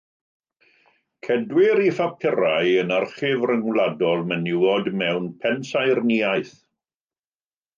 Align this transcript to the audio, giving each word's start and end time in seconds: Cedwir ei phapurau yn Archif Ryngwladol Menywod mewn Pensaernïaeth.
Cedwir 1.27 1.81
ei 1.83 1.91
phapurau 1.97 2.71
yn 2.83 2.95
Archif 2.97 3.45
Ryngwladol 3.51 4.25
Menywod 4.33 4.91
mewn 5.03 5.29
Pensaernïaeth. 5.45 6.57